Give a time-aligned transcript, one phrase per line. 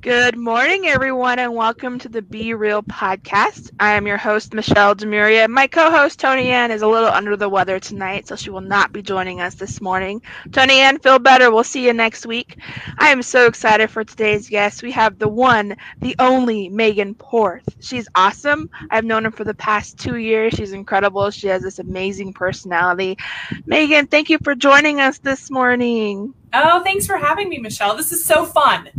[0.00, 3.70] Good morning, everyone, and welcome to the Be Real podcast.
[3.80, 5.48] I am your host, Michelle Demuria.
[5.48, 8.60] My co host, Tony Ann, is a little under the weather tonight, so she will
[8.60, 10.22] not be joining us this morning.
[10.52, 11.50] Tony Ann, feel better.
[11.50, 12.58] We'll see you next week.
[12.98, 14.84] I am so excited for today's guest.
[14.84, 17.68] We have the one, the only Megan Porth.
[17.80, 18.70] She's awesome.
[18.90, 20.52] I've known her for the past two years.
[20.54, 21.30] She's incredible.
[21.30, 23.18] She has this amazing personality.
[23.66, 26.34] Megan, thank you for joining us this morning.
[26.52, 27.96] Oh, thanks for having me, Michelle.
[27.96, 28.90] This is so fun.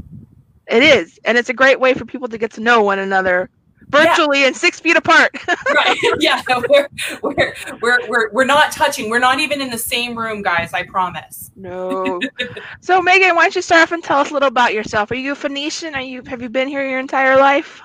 [0.69, 3.49] It is, and it's a great way for people to get to know one another
[3.89, 4.47] virtually yeah.
[4.47, 5.31] and six feet apart.
[5.73, 5.97] right.
[6.19, 6.41] Yeah.
[6.47, 6.89] We're,
[7.21, 9.09] we're, we're, we're, we're not touching.
[9.09, 10.73] We're not even in the same room, guys.
[10.73, 11.51] I promise.
[11.55, 12.19] No.
[12.81, 15.11] so Megan, why don't you start off and tell us a little about yourself?
[15.11, 15.95] Are you a Phoenician?
[15.95, 17.81] Are you, have you been here your entire life?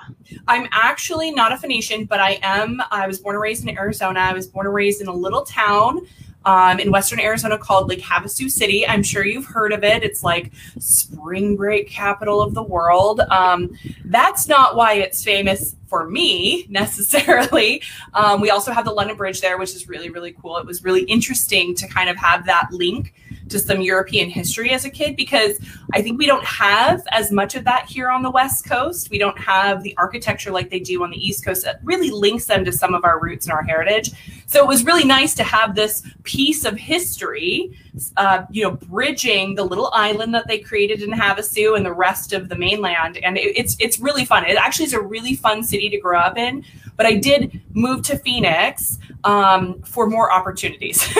[0.47, 2.81] I'm actually not a Phoenician, but I am.
[2.91, 4.19] I was born and raised in Arizona.
[4.19, 6.05] I was born and raised in a little town
[6.45, 8.87] um, in Western Arizona called Lake Havasu City.
[8.87, 10.03] I'm sure you've heard of it.
[10.03, 13.19] It's like spring break capital of the world.
[13.21, 17.81] Um, that's not why it's famous for me necessarily.
[18.13, 20.57] Um, we also have the London Bridge there, which is really, really cool.
[20.57, 23.13] It was really interesting to kind of have that link
[23.49, 25.59] to some European history as a kid because
[25.93, 29.09] I think we don't have as much of that here on the West Coast.
[29.09, 32.45] We don't have the architecture like they do on the East Coast that really links
[32.45, 34.11] them to some of our roots and our heritage.
[34.47, 37.77] So it was really nice to have this piece of history,
[38.17, 42.33] uh, you know, bridging the little island that they created in Havasu and the rest
[42.33, 43.17] of the mainland.
[43.17, 44.45] And it, it's it's really fun.
[44.45, 46.63] It actually is a really fun city to grow up in.
[46.97, 51.05] But I did move to Phoenix um, for more opportunities.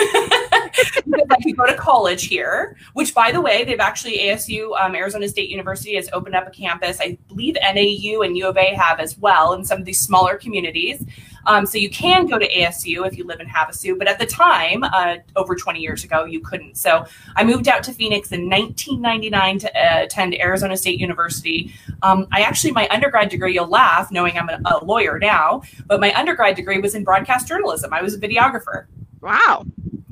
[1.04, 5.28] because I go to college here, which, by the way, they've actually ASU, um, Arizona
[5.28, 6.98] State University, has opened up a campus.
[7.00, 10.36] I believe NAU and U of A have as well in some of these smaller
[10.36, 11.04] communities.
[11.46, 14.26] Um, so you can go to ASU if you live in Havasu, but at the
[14.26, 16.76] time, uh, over 20 years ago, you couldn't.
[16.76, 21.72] So I moved out to Phoenix in 1999 to uh, attend Arizona State University.
[22.02, 26.00] Um, I actually, my undergrad degree, you'll laugh knowing I'm a, a lawyer now, but
[26.00, 27.92] my undergrad degree was in broadcast journalism.
[27.92, 28.86] I was a videographer.
[29.20, 29.64] Wow.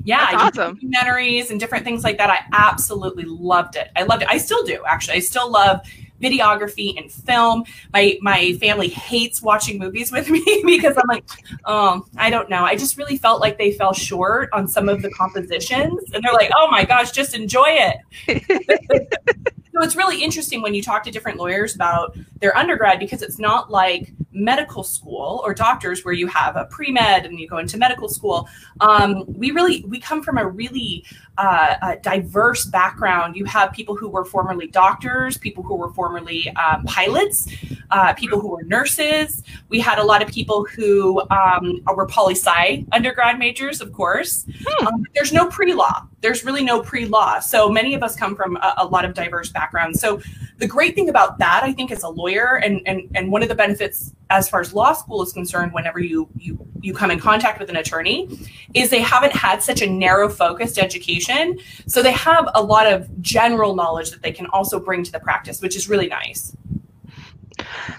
[0.05, 0.77] Yeah, That's awesome.
[0.77, 2.29] documentaries and different things like that.
[2.29, 3.89] I absolutely loved it.
[3.95, 4.29] I loved it.
[4.29, 5.15] I still do, actually.
[5.15, 5.81] I still love
[6.21, 7.63] videography and film.
[7.91, 11.25] My my family hates watching movies with me because I'm like,
[11.65, 12.63] um, I don't know.
[12.63, 16.33] I just really felt like they fell short on some of the compositions, and they're
[16.33, 17.97] like, oh my gosh, just enjoy it.
[19.73, 23.39] so it's really interesting when you talk to different lawyers about their undergrad because it's
[23.39, 27.77] not like medical school or doctors where you have a pre-med and you go into
[27.77, 28.47] medical school
[28.81, 31.05] um, we really we come from a really
[31.37, 33.35] uh, a diverse background.
[33.35, 37.47] You have people who were formerly doctors people who were formerly um, pilots
[37.91, 39.43] uh, people who were nurses.
[39.69, 44.45] We had a lot of people who um, were poli sci undergrad majors of course.
[44.65, 44.87] Hmm.
[44.87, 47.39] Um, there's no pre-law there's really no pre-law.
[47.39, 49.99] So many of us come from a, a lot of diverse backgrounds.
[49.99, 50.21] So
[50.57, 53.49] the great thing about that, I think, as a lawyer, and and and one of
[53.49, 57.19] the benefits as far as law school is concerned, whenever you you you come in
[57.19, 58.29] contact with an attorney,
[58.73, 63.21] is they haven't had such a narrow focused education, so they have a lot of
[63.21, 66.55] general knowledge that they can also bring to the practice, which is really nice.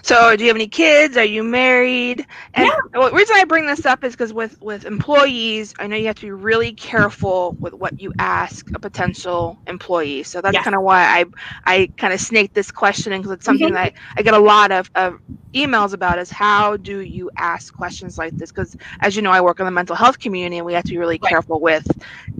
[0.03, 1.17] So, do you have any kids?
[1.17, 2.25] Are you married?
[2.53, 2.77] And yeah.
[2.93, 6.15] the reason I bring this up is because with with employees, I know you have
[6.15, 10.23] to be really careful with what you ask a potential employee.
[10.23, 10.63] So that's yeah.
[10.63, 11.25] kind of why I
[11.65, 13.75] I kind of snake this question in because it's something mm-hmm.
[13.75, 15.19] that I get a lot of, of
[15.53, 18.51] emails about is how do you ask questions like this?
[18.51, 20.91] Because as you know, I work in the mental health community, and we have to
[20.91, 21.29] be really right.
[21.29, 21.87] careful with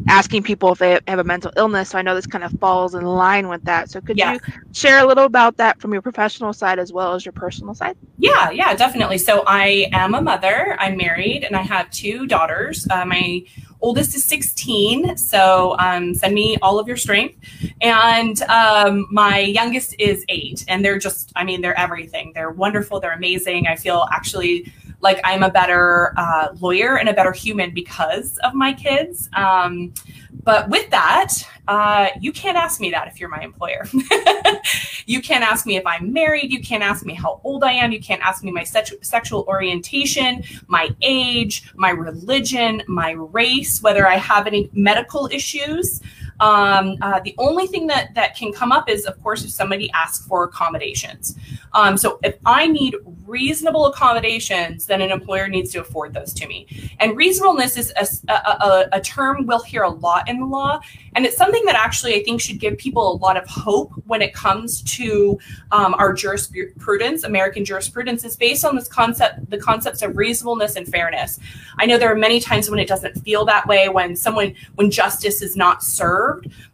[0.07, 1.89] asking people if they have a mental illness.
[1.89, 3.89] So I know this kind of falls in line with that.
[3.89, 4.39] So could yes.
[4.47, 7.75] you share a little about that from your professional side as well as your personal
[7.75, 7.97] side?
[8.17, 9.17] Yeah, yeah, definitely.
[9.17, 10.75] So I am a mother.
[10.79, 12.87] I'm married, and I have two daughters.
[12.89, 13.43] Uh, my
[13.81, 17.37] oldest is 16 so um, send me all of your strength
[17.81, 22.99] and um, my youngest is eight and they're just i mean they're everything they're wonderful
[22.99, 24.71] they're amazing i feel actually
[25.01, 29.93] like i'm a better uh, lawyer and a better human because of my kids um,
[30.47, 31.33] but with that,
[31.67, 33.85] uh, you can't ask me that if you're my employer.
[35.05, 36.53] you can't ask me if I'm married.
[36.53, 37.91] You can't ask me how old I am.
[37.91, 44.15] You can't ask me my sexual orientation, my age, my religion, my race, whether I
[44.15, 45.99] have any medical issues.
[46.39, 49.89] Um, uh, the only thing that that can come up is, of course, if somebody
[49.91, 51.35] asks for accommodations.
[51.73, 52.95] Um, so if I need
[53.25, 56.91] reasonable accommodations, then an employer needs to afford those to me.
[56.99, 60.79] And reasonableness is a, a, a term we'll hear a lot in the law,
[61.15, 64.21] and it's something that actually I think should give people a lot of hope when
[64.21, 65.39] it comes to
[65.71, 67.23] um, our jurisprudence.
[67.23, 71.39] American jurisprudence is based on this concept, the concepts of reasonableness and fairness.
[71.79, 74.91] I know there are many times when it doesn't feel that way, when someone, when
[74.91, 76.26] justice is not served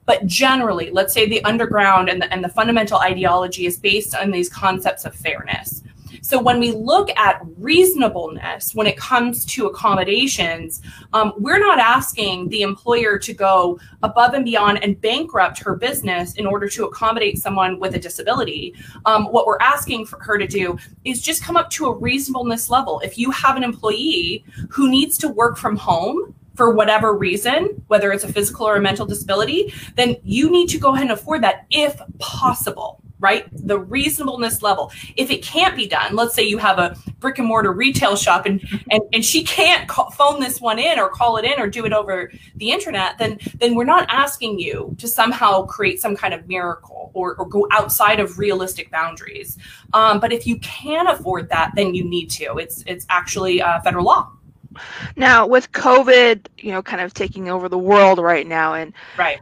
[0.05, 4.31] But generally, let's say the underground and the, and the fundamental ideology is based on
[4.31, 5.83] these concepts of fairness.
[6.21, 12.47] So when we look at reasonableness when it comes to accommodations, um, we're not asking
[12.47, 17.39] the employer to go above and beyond and bankrupt her business in order to accommodate
[17.39, 18.73] someone with a disability.
[19.05, 22.69] Um, what we're asking for her to do is just come up to a reasonableness
[22.69, 23.01] level.
[23.01, 28.11] If you have an employee who needs to work from home, for whatever reason, whether
[28.11, 31.43] it's a physical or a mental disability, then you need to go ahead and afford
[31.43, 33.47] that if possible right?
[33.53, 34.91] The reasonableness level.
[35.15, 38.45] If it can't be done, let's say you have a brick and mortar retail shop
[38.45, 38.61] and
[38.91, 41.85] and, and she can't call, phone this one in or call it in or do
[41.85, 46.33] it over the internet, then then we're not asking you to somehow create some kind
[46.33, 49.57] of miracle or, or go outside of realistic boundaries.
[49.93, 52.57] Um, but if you can afford that, then you need to.
[52.57, 54.33] It's it's actually uh, federal law.
[55.15, 59.39] Now, with COVID, you know, kind of taking over the world right now, and right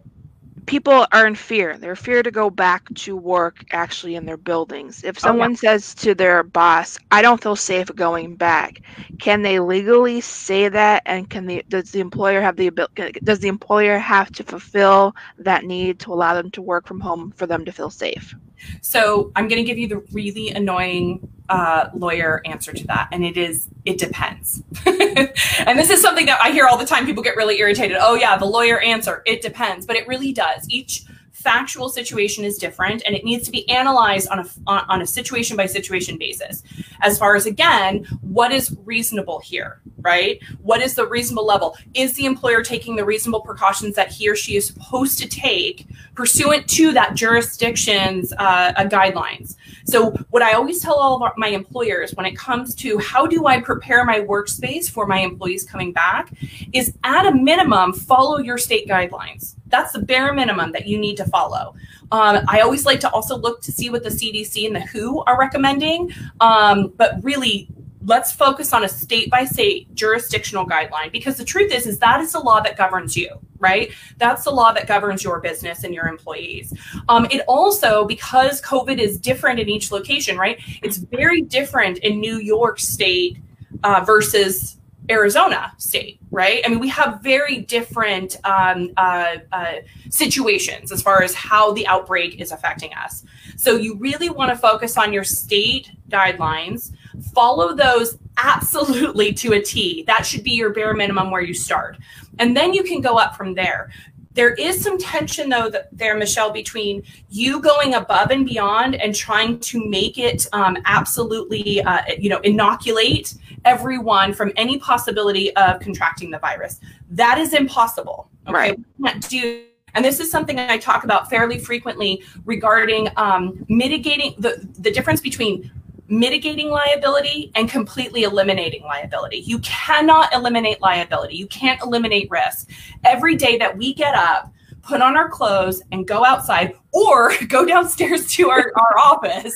[0.66, 1.78] people are in fear.
[1.78, 5.04] They're fear to go back to work actually in their buildings.
[5.04, 5.68] If oh, someone okay.
[5.68, 8.82] says to their boss, "I don't feel safe going back,"
[9.20, 11.04] can they legally say that?
[11.06, 13.20] And can the does the employer have the ability?
[13.24, 17.34] Does the employer have to fulfill that need to allow them to work from home
[17.36, 18.34] for them to feel safe?
[18.82, 23.26] So I'm going to give you the really annoying uh, lawyer answer to that, and
[23.26, 24.64] it is it depends.
[24.86, 27.06] and this is something that I hear all the time.
[27.06, 27.98] People get really irritated.
[28.00, 29.22] Oh yeah, the lawyer answer.
[29.26, 30.66] It depends, but it really does.
[30.70, 31.04] Each
[31.42, 35.58] factual situation is different and it needs to be analyzed on a, on, a situation
[35.58, 36.64] by situation basis.
[37.02, 40.42] As far as again what is reasonable here right?
[40.62, 41.78] What is the reasonable level?
[41.94, 45.88] Is the employer taking the reasonable precautions that he or she is supposed to take
[46.16, 49.56] pursuant to that jurisdiction's uh, uh, guidelines?
[49.86, 53.48] So what i always tell all of my employers when it comes to how do
[53.48, 56.32] i prepare my workspace for my employees coming back
[56.74, 61.18] is at a minimum follow your state guidelines that's the bare minimum that you need
[61.18, 61.76] to follow.
[62.12, 65.24] Um, I always like to also look to see what the CDC and the WHO
[65.26, 67.70] are recommending, um, but really
[68.06, 72.20] let's focus on a state by state jurisdictional guideline because the truth is is that
[72.20, 73.30] is the law that governs you
[73.60, 73.92] right?
[74.18, 76.74] That's the law that governs your business and your employees.
[77.10, 80.60] Um, it also because covid is different in each location right?
[80.82, 83.38] It's very different in new york state
[83.84, 84.78] uh, versus
[85.12, 86.62] Arizona state, right?
[86.66, 89.74] I mean, we have very different um, uh, uh,
[90.10, 93.24] situations as far as how the outbreak is affecting us.
[93.58, 96.94] So you really want to focus on your state guidelines,
[97.34, 100.04] follow those absolutely to a T.
[100.08, 101.98] That should be your bare minimum where you start.
[102.40, 103.92] And then you can go up from there.
[104.34, 109.14] There is some tension, though, that there, Michelle, between you going above and beyond and
[109.14, 113.36] trying to make it um, absolutely, uh, you know, inoculate
[113.66, 116.80] everyone from any possibility of contracting the virus.
[117.10, 118.30] That is impossible.
[118.48, 118.54] Okay?
[118.54, 118.80] Right.
[118.98, 124.36] We can't do and this is something I talk about fairly frequently regarding um, mitigating
[124.38, 125.72] the, the difference between
[126.12, 129.38] mitigating liability and completely eliminating liability.
[129.38, 131.38] You cannot eliminate liability.
[131.38, 132.70] You can't eliminate risk.
[133.06, 137.66] Every day that we get up, put on our clothes and go outside or go
[137.66, 139.56] downstairs to our, our office,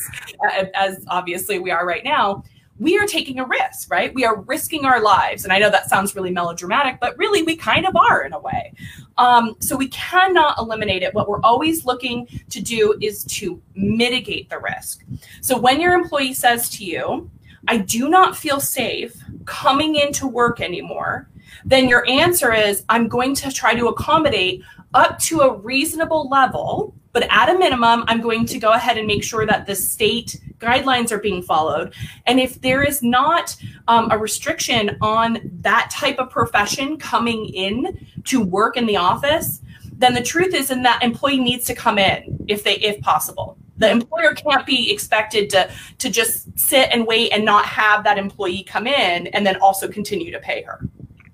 [0.74, 2.42] as obviously we are right now,
[2.78, 4.14] we are taking a risk, right?
[4.14, 5.44] We are risking our lives.
[5.44, 8.40] And I know that sounds really melodramatic, but really we kind of are in a
[8.40, 8.74] way.
[9.18, 11.14] Um, so we cannot eliminate it.
[11.14, 15.04] What we're always looking to do is to mitigate the risk.
[15.42, 17.30] So when your employee says to you,
[17.68, 21.30] I do not feel safe coming into work anymore,
[21.64, 24.62] then your answer is, I'm going to try to accommodate
[24.94, 29.08] up to a reasonable level but at a minimum, I'm going to go ahead and
[29.08, 31.94] make sure that the state guidelines are being followed.
[32.26, 33.56] And if there is not
[33.88, 39.62] um, a restriction on that type of profession coming in to work in the office,
[39.98, 43.58] then the truth is, and that employee needs to come in if they, if possible.
[43.78, 48.18] The employer can't be expected to to just sit and wait and not have that
[48.18, 50.80] employee come in and then also continue to pay her.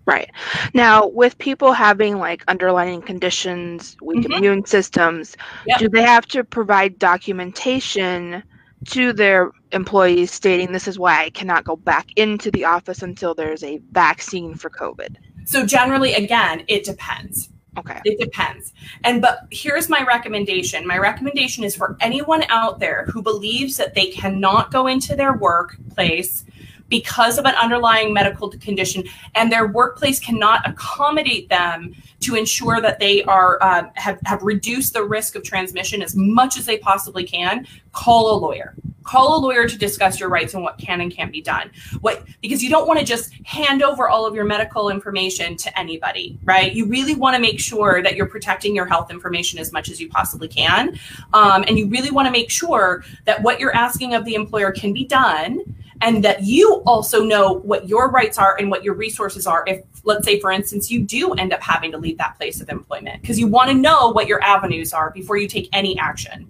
[0.05, 0.31] Right.
[0.73, 4.33] Now, with people having like underlying conditions, weak mm-hmm.
[4.33, 5.37] immune systems,
[5.67, 5.79] yep.
[5.79, 8.41] do they have to provide documentation
[8.89, 13.33] to their employees stating this is why I cannot go back into the office until
[13.33, 15.15] there's a vaccine for COVID?
[15.45, 17.49] So, generally, again, it depends.
[17.77, 18.01] Okay.
[18.03, 18.73] It depends.
[19.05, 20.85] And but here's my recommendation.
[20.85, 25.33] My recommendation is for anyone out there who believes that they cannot go into their
[25.33, 26.43] workplace
[26.91, 32.99] because of an underlying medical condition and their workplace cannot accommodate them to ensure that
[32.99, 37.23] they are uh, have, have reduced the risk of transmission as much as they possibly
[37.23, 38.75] can call a lawyer.
[39.03, 41.71] Call a lawyer to discuss your rights and what can and can't be done.
[42.01, 45.79] What because you don't want to just hand over all of your medical information to
[45.79, 46.73] anybody right?
[46.73, 49.99] You really want to make sure that you're protecting your health information as much as
[49.99, 50.99] you possibly can
[51.33, 54.71] um, and you really want to make sure that what you're asking of the employer
[54.71, 55.63] can be done
[56.01, 59.83] and that you also know what your rights are and what your resources are if
[60.03, 63.21] let's say for instance you do end up having to leave that place of employment
[63.21, 66.47] because you want to know what your avenues are before you take any action.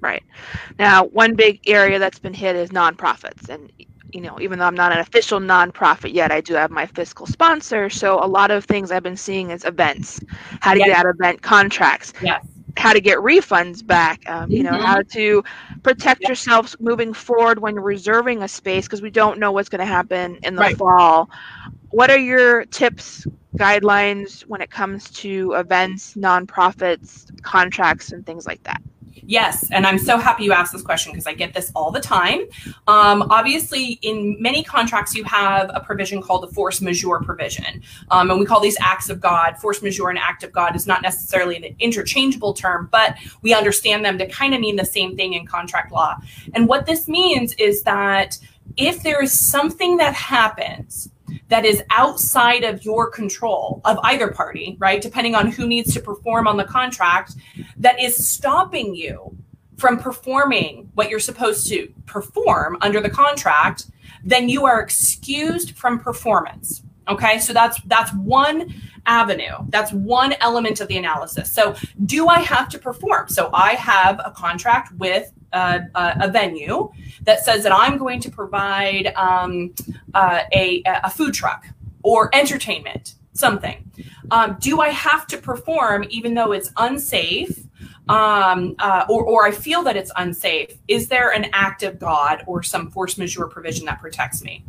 [0.00, 0.22] Right.
[0.78, 3.70] Now one big area that's been hit is nonprofits and
[4.12, 7.26] you know even though i'm not an official nonprofit yet i do have my fiscal
[7.26, 10.20] sponsor so a lot of things i've been seeing is events
[10.60, 10.86] how to yes.
[10.86, 12.12] get out event contracts.
[12.22, 14.84] Yes how to get refunds back, um, you know, mm-hmm.
[14.84, 15.44] how to
[15.82, 19.84] protect yourselves moving forward when reserving a space because we don't know what's going to
[19.86, 20.76] happen in the right.
[20.76, 21.30] fall.
[21.90, 23.26] What are your tips,
[23.56, 28.82] guidelines when it comes to events, nonprofits, contracts, and things like that?
[29.22, 32.00] Yes, and I'm so happy you asked this question because I get this all the
[32.00, 32.42] time.
[32.88, 38.30] Um, obviously, in many contracts, you have a provision called the force majeure provision, um,
[38.30, 39.56] and we call these acts of God.
[39.58, 44.04] Force majeure and act of God is not necessarily an interchangeable term, but we understand
[44.04, 46.16] them to kind of mean the same thing in contract law.
[46.54, 48.38] And what this means is that
[48.76, 51.08] if there is something that happens
[51.48, 55.00] that is outside of your control of either party, right?
[55.00, 57.34] Depending on who needs to perform on the contract,
[57.76, 59.36] that is stopping you
[59.76, 63.86] from performing what you're supposed to perform under the contract,
[64.24, 66.82] then you are excused from performance.
[67.08, 68.74] Okay, so that's that's one
[69.06, 69.56] avenue.
[69.68, 71.52] That's one element of the analysis.
[71.52, 71.74] So,
[72.06, 73.28] do I have to perform?
[73.28, 75.86] So, I have a contract with a,
[76.20, 76.90] a venue
[77.22, 79.74] that says that I'm going to provide um,
[80.14, 81.66] uh, a, a food truck
[82.02, 83.90] or entertainment, something.
[84.30, 87.60] Um, do I have to perform even though it's unsafe?
[88.06, 90.76] Um, uh, or, or I feel that it's unsafe.
[90.88, 94.62] Is there an act of God or some force majeure provision that protects me?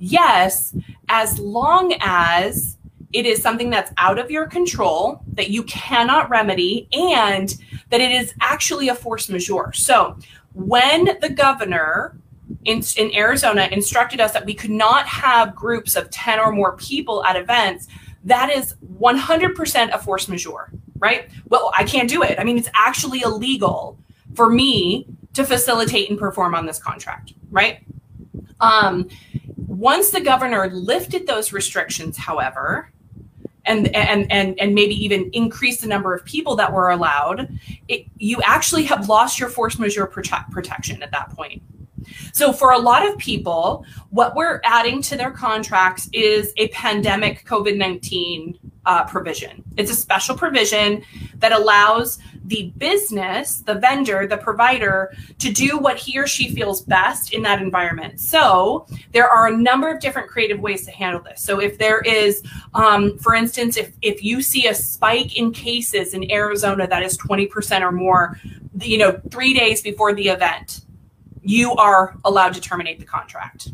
[0.00, 0.74] Yes,
[1.10, 2.78] as long as
[3.12, 7.54] it is something that's out of your control that you cannot remedy and
[7.90, 9.72] that it is actually a force majeure.
[9.74, 10.16] So,
[10.54, 12.16] when the governor
[12.64, 16.76] in, in Arizona instructed us that we could not have groups of 10 or more
[16.76, 17.86] people at events,
[18.24, 21.28] that is 100% a force majeure, right?
[21.48, 22.38] Well, I can't do it.
[22.38, 23.98] I mean, it's actually illegal
[24.34, 27.84] for me to facilitate and perform on this contract, right?
[28.60, 29.08] Um,
[29.70, 32.90] once the governor lifted those restrictions, however,
[33.64, 38.04] and and and and maybe even increase the number of people that were allowed, it,
[38.18, 41.62] you actually have lost your force majeure prote- protection at that point.
[42.32, 47.44] So for a lot of people, what we're adding to their contracts is a pandemic
[47.46, 48.58] COVID nineteen
[48.90, 49.62] uh, provision.
[49.76, 51.04] It's a special provision
[51.36, 56.82] that allows the business, the vendor, the provider to do what he or she feels
[56.82, 58.18] best in that environment.
[58.18, 61.40] So there are a number of different creative ways to handle this.
[61.40, 62.42] So if there is,
[62.74, 67.16] um, for instance, if if you see a spike in cases in Arizona that is
[67.16, 68.40] 20% or more,
[68.80, 70.80] you know, three days before the event,
[71.42, 73.68] you are allowed to terminate the contract.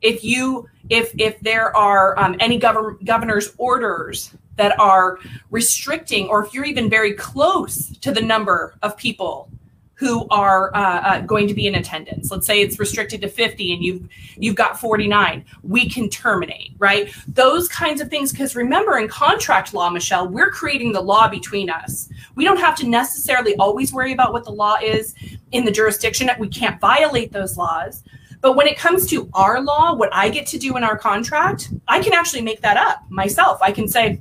[0.00, 5.18] If you if if there are um, any governor, governor's orders that are
[5.50, 9.50] restricting, or if you're even very close to the number of people
[9.98, 12.30] who are uh, uh, going to be in attendance.
[12.30, 15.44] Let's say it's restricted to 50 and you've you've got 49.
[15.64, 17.12] We can terminate, right?
[17.26, 18.30] Those kinds of things.
[18.30, 22.08] Because remember, in contract law, Michelle, we're creating the law between us.
[22.36, 25.16] We don't have to necessarily always worry about what the law is
[25.50, 26.30] in the jurisdiction.
[26.38, 28.04] We can't violate those laws.
[28.40, 31.70] But when it comes to our law, what I get to do in our contract,
[31.88, 33.58] I can actually make that up myself.
[33.60, 34.20] I can say,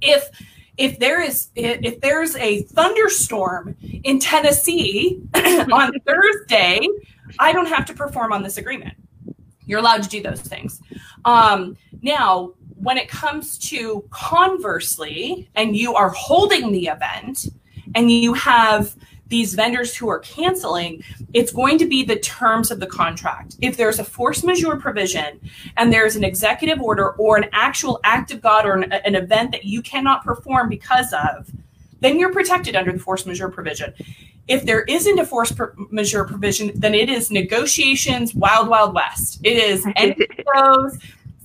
[0.00, 0.28] if
[0.76, 6.86] if there is if there's a thunderstorm in Tennessee on Thursday,
[7.38, 8.94] I don't have to perform on this agreement.
[9.66, 10.80] You're allowed to do those things.
[11.24, 17.46] Um, now, when it comes to conversely, and you are holding the event,
[17.94, 18.96] and you have
[19.30, 23.56] these vendors who are canceling, it's going to be the terms of the contract.
[23.62, 25.40] If there's a force majeure provision
[25.76, 29.52] and there's an executive order or an actual act of God or an, an event
[29.52, 31.50] that you cannot perform because of,
[32.00, 33.94] then you're protected under the force majeure provision.
[34.48, 35.52] If there isn't a force
[35.90, 39.40] majeure provision, then it is negotiations, wild, wild west.
[39.44, 39.86] It is
[40.54, 40.98] those,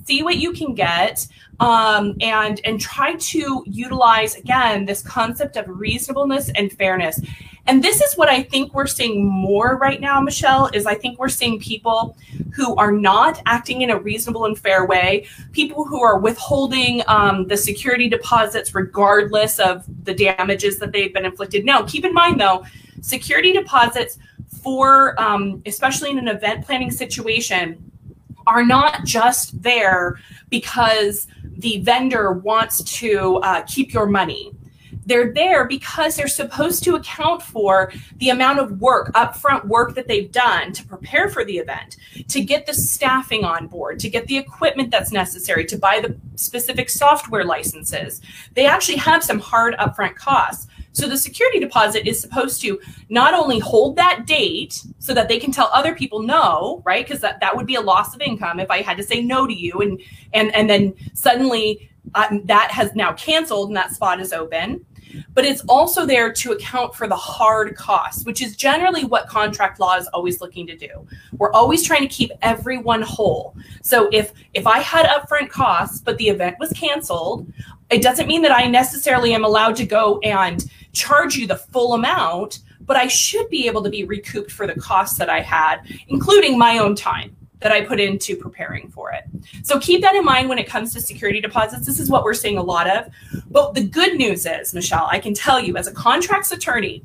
[0.05, 1.27] see what you can get
[1.59, 7.21] um, and and try to utilize again this concept of reasonableness and fairness.
[7.67, 11.17] And this is what i think we're seeing more right now michelle is i think
[11.17, 12.15] we're seeing people
[12.53, 17.47] who are not acting in a reasonable and fair way people who are withholding um,
[17.47, 21.65] the security deposits regardless of the damages that they've been inflicted.
[21.65, 22.63] Now keep in mind though
[23.01, 24.19] security deposits
[24.61, 27.91] for um, especially in an event planning situation
[28.47, 34.51] are not just there because the vendor wants to uh, keep your money
[35.05, 40.07] they're there because they're supposed to account for the amount of work, upfront work that
[40.07, 41.97] they've done to prepare for the event,
[42.27, 46.17] to get the staffing on board, to get the equipment that's necessary, to buy the
[46.35, 48.21] specific software licenses.
[48.53, 50.67] They actually have some hard upfront costs.
[50.95, 55.39] So the security deposit is supposed to not only hold that date so that they
[55.39, 57.05] can tell other people no, right?
[57.05, 59.45] Because that, that would be a loss of income if I had to say no
[59.45, 60.01] to you and
[60.33, 64.85] and and then suddenly uh, that has now canceled and that spot is open
[65.33, 69.79] but it's also there to account for the hard costs, which is generally what contract
[69.79, 71.07] law is always looking to do.
[71.37, 73.55] We're always trying to keep everyone whole.
[73.81, 77.51] So if if I had upfront costs, but the event was canceled,
[77.89, 81.93] it doesn't mean that I necessarily am allowed to go and charge you the full
[81.93, 85.81] amount, but I should be able to be recouped for the costs that I had,
[86.07, 89.23] including my own time that I put into preparing for it.
[89.63, 91.85] So keep that in mind when it comes to security deposits.
[91.85, 93.07] This is what we're seeing a lot of.
[93.49, 97.01] But the good news is, Michelle, I can tell you as a contracts attorney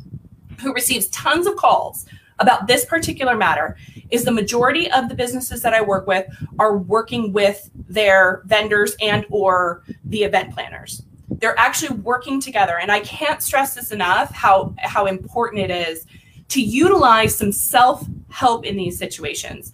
[0.60, 2.06] who receives tons of calls
[2.38, 3.76] about this particular matter
[4.10, 6.26] is the majority of the businesses that I work with
[6.58, 11.02] are working with their vendors and or the event planners.
[11.30, 16.06] They're actually working together and I can't stress this enough how how important it is
[16.48, 19.72] to utilize some self-help in these situations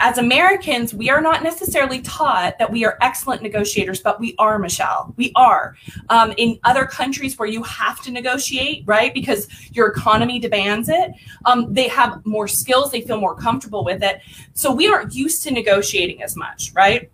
[0.00, 4.58] as Americans, we are not necessarily taught that we are excellent negotiators, but we are,
[4.58, 5.12] Michelle.
[5.16, 5.76] We are.
[6.08, 11.10] Um, in other countries where you have to negotiate, right, because your economy demands it,
[11.46, 14.20] um, they have more skills, they feel more comfortable with it.
[14.54, 17.10] So we aren't used to negotiating as much, right?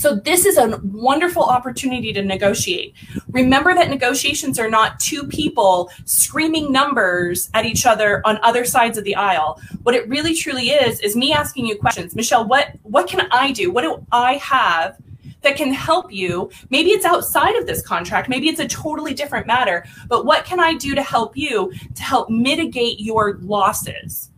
[0.00, 2.94] So this is a wonderful opportunity to negotiate.
[3.32, 8.96] Remember that negotiations are not two people screaming numbers at each other on other sides
[8.96, 9.60] of the aisle.
[9.82, 12.16] What it really truly is is me asking you questions.
[12.16, 13.70] Michelle, what what can I do?
[13.70, 14.96] What do I have
[15.42, 16.50] that can help you?
[16.70, 20.60] Maybe it's outside of this contract, maybe it's a totally different matter, but what can
[20.60, 24.29] I do to help you to help mitigate your losses?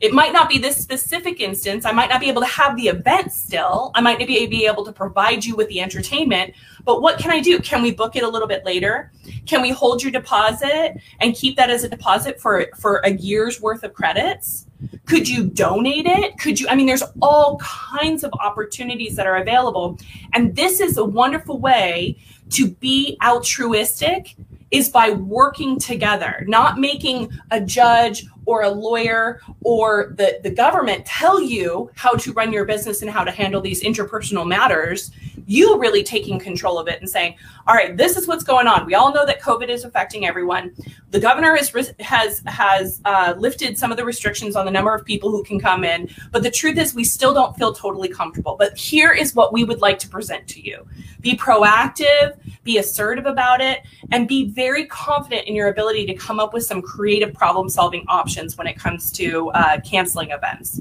[0.00, 1.84] It might not be this specific instance.
[1.84, 3.90] I might not be able to have the event still.
[3.94, 6.54] I might be, be able to provide you with the entertainment.
[6.84, 7.58] But what can I do?
[7.60, 9.10] Can we book it a little bit later?
[9.46, 13.60] Can we hold your deposit and keep that as a deposit for, for a year's
[13.60, 14.66] worth of credits?
[15.06, 16.38] Could you donate it?
[16.38, 16.68] Could you?
[16.68, 19.98] I mean, there's all kinds of opportunities that are available.
[20.34, 22.18] And this is a wonderful way
[22.50, 24.36] to be altruistic
[24.70, 31.04] is by working together, not making a judge or a lawyer or the, the government
[31.06, 35.10] tell you how to run your business and how to handle these interpersonal matters,
[35.46, 38.84] you really taking control of it and saying, all right, this is what's going on.
[38.84, 40.74] We all know that COVID is affecting everyone.
[41.10, 45.04] The governor has has has uh, lifted some of the restrictions on the number of
[45.04, 48.56] people who can come in, but the truth is we still don't feel totally comfortable.
[48.58, 50.86] But here is what we would like to present to you.
[51.20, 56.40] Be proactive, be assertive about it, and be very confident in your ability to come
[56.40, 60.80] up with some creative problem solving options when it comes to uh, canceling events.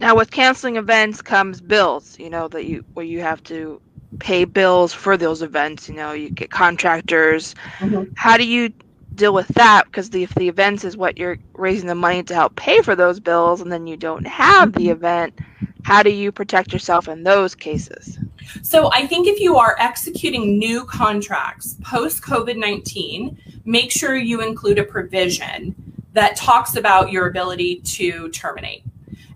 [0.00, 2.18] Now, with canceling events comes bills.
[2.18, 3.80] You know that you where you have to
[4.18, 5.88] pay bills for those events.
[5.88, 7.54] You know, you get contractors.
[7.78, 8.12] Mm-hmm.
[8.16, 8.72] How do you
[9.14, 9.84] deal with that?
[9.86, 12.96] Because the, if the events is what you're raising the money to help pay for
[12.96, 14.92] those bills, and then you don't have the mm-hmm.
[14.92, 15.38] event,
[15.82, 18.18] how do you protect yourself in those cases?
[18.62, 24.40] So I think if you are executing new contracts post COVID 19, make sure you
[24.40, 25.74] include a provision
[26.14, 28.82] that talks about your ability to terminate.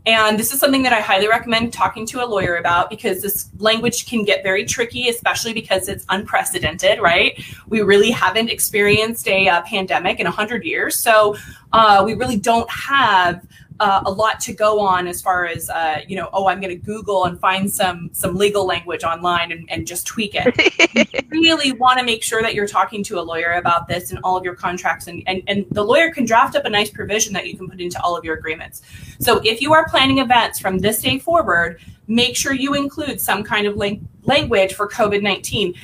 [0.05, 3.51] And this is something that I highly recommend talking to a lawyer about because this
[3.59, 7.41] language can get very tricky, especially because it's unprecedented, right?
[7.69, 10.99] We really haven't experienced a uh, pandemic in 100 years.
[10.99, 11.37] So
[11.73, 13.47] uh, we really don't have
[13.83, 16.71] uh, a lot to go on as far as uh, you know oh i'm going
[16.71, 20.47] to google and find some some legal language online and, and just tweak it.
[20.95, 24.21] You really want to make sure that you're talking to a lawyer about this and
[24.23, 27.33] all of your contracts and, and and the lawyer can draft up a nice provision
[27.33, 28.83] that you can put into all of your agreements.
[29.19, 33.43] So if you are planning events from this day forward make sure you include some
[33.43, 35.75] kind of lang- language for covid-19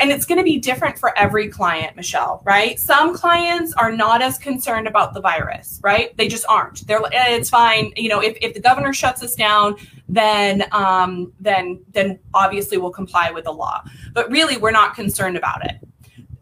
[0.00, 2.78] and it's going to be different for every client, Michelle, right?
[2.80, 6.16] Some clients are not as concerned about the virus, right?
[6.16, 6.86] They just aren't.
[6.86, 7.92] They're eh, it's fine.
[7.96, 9.76] You know, if, if the governor shuts us down,
[10.08, 13.82] then um, then then obviously we'll comply with the law.
[14.14, 15.76] But really, we're not concerned about it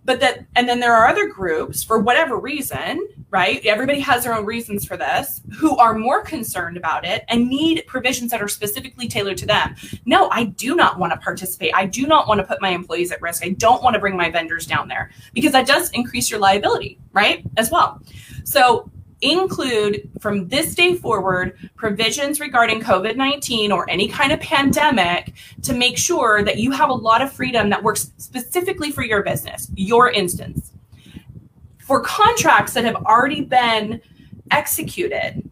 [0.03, 3.65] but that and then there are other groups for whatever reason right?
[3.65, 7.85] Everybody has their own reasons for this who are more concerned about it and need
[7.87, 9.75] provisions that are specifically tailored to them.
[10.05, 11.73] No i do not want to participate.
[11.75, 13.45] I do not want to put my employees at risk.
[13.45, 16.99] I don't want to bring my vendors down there because that does increase your liability
[17.13, 18.03] right as well.
[18.45, 18.91] So
[19.23, 25.75] include from this day forward provisions regarding COVID 19 or any kind of pandemic to
[25.75, 29.71] make sure that you have a lot of freedom that works specifically for your business,
[29.75, 30.73] your instance.
[31.91, 34.01] For contracts that have already been
[34.53, 35.43] executed,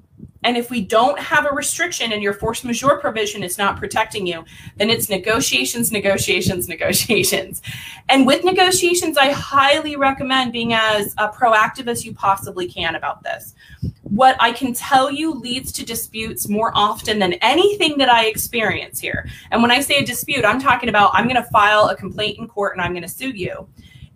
[0.44, 4.24] and if we don't have a restriction and your force majeure provision is not protecting
[4.24, 4.44] you,
[4.76, 7.60] then it's negotiations, negotiations, negotiations.
[8.08, 13.24] And with negotiations, I highly recommend being as uh, proactive as you possibly can about
[13.24, 13.56] this.
[14.02, 19.00] What I can tell you leads to disputes more often than anything that I experience
[19.00, 19.28] here.
[19.50, 22.38] And when I say a dispute, I'm talking about I'm going to file a complaint
[22.38, 23.66] in court and I'm going to sue you,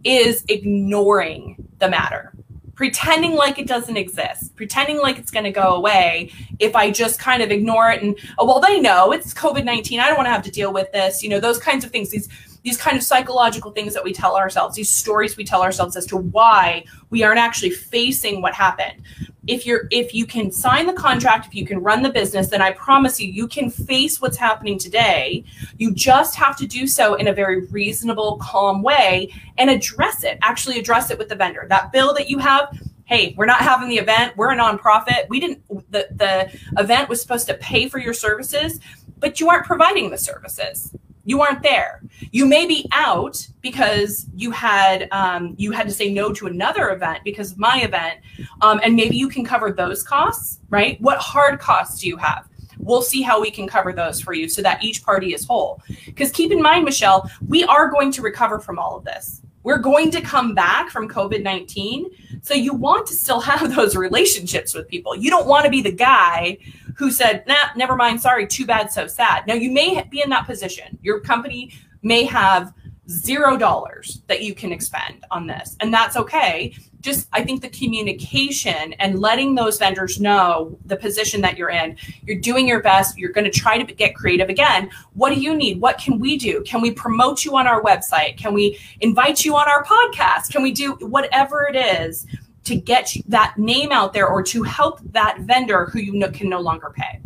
[0.05, 2.33] is ignoring the matter
[2.75, 7.21] pretending like it doesn't exist, pretending like it's going to go away if I just
[7.21, 10.01] kind of ignore it and oh well they know it's COVID-19.
[10.01, 11.23] I don't want to have to deal with this.
[11.23, 12.11] You know, those kinds of things.
[12.11, 12.29] These
[12.63, 16.07] these kind of psychological things that we tell ourselves, these stories we tell ourselves as
[16.07, 19.03] to why we aren't actually facing what happened.
[19.49, 22.63] If you're if you can sign the contract, if you can run the business, then
[22.63, 25.45] I promise you you can face what's happening today.
[25.79, 30.39] You just have to do so in a very reasonable, calm way and address it.
[30.43, 31.67] Actually address it with the vendor.
[31.69, 34.37] That bill that you have, hey, we're not having the event.
[34.37, 35.29] We're a nonprofit.
[35.29, 38.79] We didn't the the event was supposed to pay for your services,
[39.19, 40.93] but you aren't providing the services
[41.25, 42.03] you aren't there.
[42.31, 46.91] You may be out because you had um, you had to say no to another
[46.91, 48.21] event because of my event
[48.61, 51.01] um, and maybe you can cover those costs right?
[51.01, 52.49] What hard costs do you have?
[52.79, 55.81] We'll see how we can cover those for you so that each party is whole.
[56.07, 59.79] Because keep in mind michelle we are going to recover from all of this we're
[59.79, 62.07] going to come back from covid-19
[62.43, 65.83] so you want to still have those relationships with people you don't want to be
[65.83, 66.59] the guy
[66.97, 69.47] who said, nah, never mind, sorry, too bad, so sad.
[69.47, 70.99] Now, you may be in that position.
[71.03, 71.73] Your company
[72.03, 72.73] may have
[73.09, 76.75] zero dollars that you can expend on this, and that's okay.
[77.01, 81.97] Just, I think the communication and letting those vendors know the position that you're in,
[82.25, 84.89] you're doing your best, you're going to try to get creative again.
[85.15, 85.81] What do you need?
[85.81, 86.63] What can we do?
[86.63, 88.37] Can we promote you on our website?
[88.37, 90.53] Can we invite you on our podcast?
[90.53, 92.25] Can we do whatever it is
[92.65, 96.61] to get that name out there or to help that vendor who you can no
[96.61, 97.21] longer pay.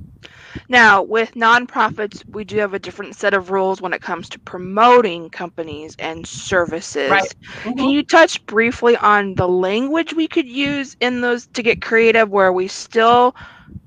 [0.69, 4.39] Now, with nonprofits, we do have a different set of rules when it comes to
[4.41, 7.11] promoting companies and services.
[7.11, 7.35] Right.
[7.63, 7.73] Mm-hmm.
[7.79, 12.31] Can you touch briefly on the language we could use in those to get creative
[12.31, 13.37] where we still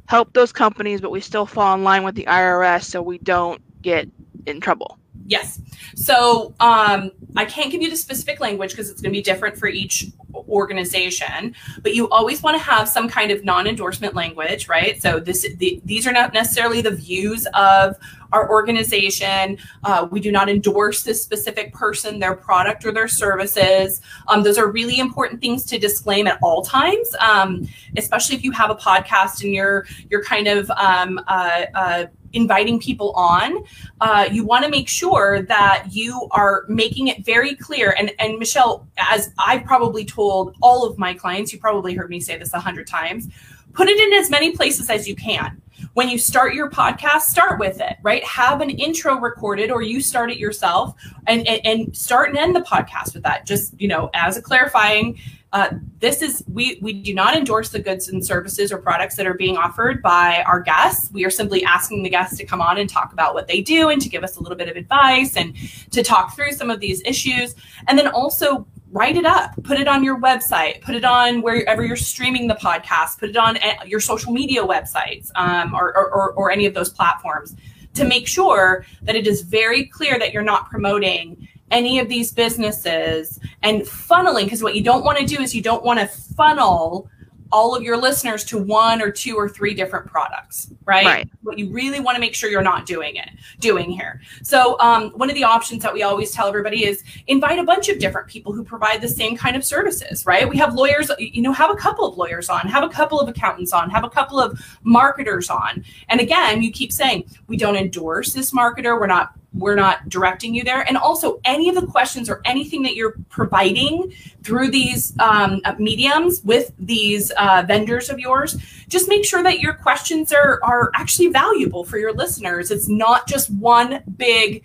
[0.08, 3.62] help those companies, but we still fall in line with the IRS so we don't
[3.82, 4.08] get
[4.46, 4.99] in trouble?
[5.26, 5.62] Yes.
[5.96, 9.58] So um, I can't give you the specific language because it's going to be different
[9.58, 15.02] for each organization, but you always want to have some kind of non-endorsement language, right?
[15.02, 17.96] So this the, these are not necessarily the views of
[18.32, 19.58] our organization.
[19.84, 24.02] Uh, we do not endorse this specific person, their product, or their services.
[24.28, 28.52] Um, those are really important things to disclaim at all times, um, especially if you
[28.52, 33.64] have a podcast and you're you're kind of um, uh, uh, inviting people on,
[34.02, 37.96] uh, you want to make sure that you are making it very clear.
[37.98, 42.20] And, and Michelle, as I've probably told all of my clients, you probably heard me
[42.20, 43.28] say this a hundred times,
[43.74, 45.62] put it in as many places as you can.
[45.94, 48.24] When you start your podcast, start with it, right?
[48.24, 50.96] Have an intro recorded or you start it yourself
[51.28, 53.46] and, and, and start and end the podcast with that.
[53.46, 55.20] Just, you know, as a clarifying,
[55.52, 59.26] uh, this is we we do not endorse the goods and services or products that
[59.26, 61.12] are being offered by our guests.
[61.12, 63.90] We are simply asking the guests to come on and talk about what they do
[63.90, 65.56] and to give us a little bit of advice and
[65.90, 67.56] to talk through some of these issues.
[67.88, 71.84] And then also write it up, put it on your website, put it on wherever
[71.84, 76.34] you're streaming the podcast, put it on eh, your social media websites um, or, or,
[76.34, 77.56] or any of those platforms
[77.94, 82.32] to make sure that it is very clear that you're not promoting any of these
[82.32, 86.08] businesses and funneling because what you don't want to do is you don't want to
[86.08, 87.10] funnel
[87.52, 91.30] all of your listeners to one or two or three different products right, right.
[91.42, 94.22] what you really want to make sure you're not doing it doing here.
[94.44, 97.90] So um, one of the options that we always tell everybody is invite a bunch
[97.90, 100.48] of different people who provide the same kind of services right?
[100.48, 103.28] We have lawyers you know have a couple of lawyers on have a couple of
[103.28, 105.84] accountants on have a couple of marketers on.
[106.10, 109.00] And again you keep saying we don't endorse this marketer.
[109.00, 110.82] We're not we're not directing you there.
[110.88, 116.44] And also, any of the questions or anything that you're providing through these um, mediums
[116.44, 118.58] with these uh, vendors of yours,
[118.88, 122.70] just make sure that your questions are, are actually valuable for your listeners.
[122.70, 124.64] It's not just one big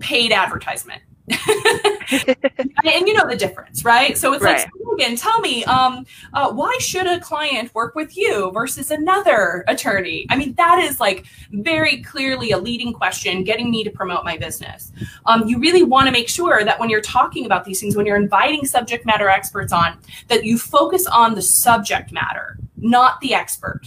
[0.00, 1.02] paid advertisement.
[1.30, 4.18] and you know the difference, right?
[4.18, 4.58] So it's right.
[4.58, 9.64] like, again, tell me, um, uh, why should a client work with you versus another
[9.68, 10.26] attorney?
[10.30, 14.36] I mean, that is like very clearly a leading question, getting me to promote my
[14.36, 14.92] business.
[15.26, 18.06] Um, you really want to make sure that when you're talking about these things, when
[18.06, 23.34] you're inviting subject matter experts on, that you focus on the subject matter not the
[23.34, 23.82] expert.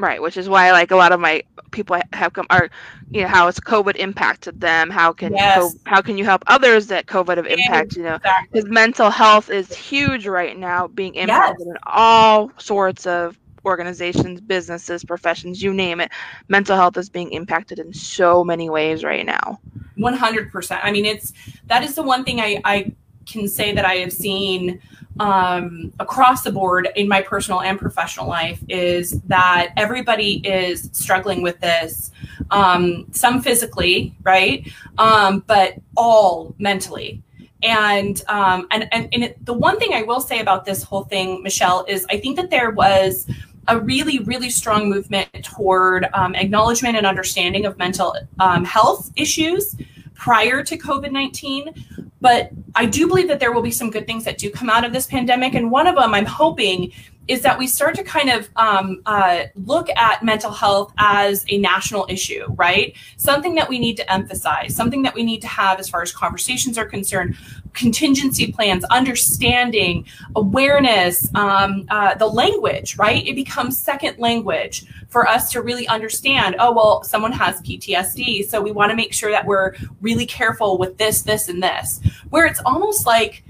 [0.00, 2.70] Right, which is why like a lot of my people have come are
[3.10, 4.88] you know how has COVID impacted them?
[4.90, 5.76] How can Yes.
[5.86, 7.98] how can you help others that COVID have impacted?
[7.98, 8.48] You know, Exactly.
[8.52, 15.04] because mental health is huge right now, being impacted in all sorts of organizations, businesses,
[15.04, 16.10] professions, you name it.
[16.48, 19.58] Mental health is being impacted in so many ways right now.
[19.98, 21.32] 100% i mean it's
[21.66, 22.90] that is the one thing i i
[23.30, 24.80] can say that i have seen
[25.18, 31.42] um, across the board in my personal and professional life is that everybody is struggling
[31.42, 32.10] with this
[32.50, 34.70] um, some physically right?
[34.98, 37.22] Um, but all mentally.
[37.62, 41.04] And um, and and, and it, the one thing i will say about this whole
[41.04, 43.26] thing michelle is i think that there was
[43.68, 49.76] a really really strong movement toward um, acknowledgement and understanding of mental um, health issues
[50.20, 51.74] prior to COVID 19.
[52.20, 54.84] But I do believe that there will be some good things that do come out
[54.84, 55.54] of this pandemic.
[55.54, 56.92] And one of them I'm hoping
[57.30, 61.58] is that we start to kind of um, uh, look at mental health as a
[61.58, 62.96] national issue, right?
[63.18, 66.10] Something that we need to emphasize, something that we need to have as far as
[66.10, 67.36] conversations are concerned,
[67.72, 73.24] contingency plans, understanding, awareness, um, uh, the language, right?
[73.24, 78.48] It becomes second language for us to really understand oh, well, someone has PTSD.
[78.48, 82.00] So we want to make sure that we're really careful with this, this, and this,
[82.30, 83.44] where it's almost like,